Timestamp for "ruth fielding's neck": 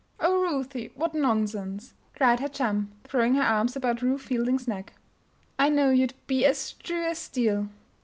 4.01-4.93